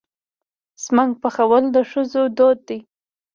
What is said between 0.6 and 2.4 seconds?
سمنک پخول د ښځو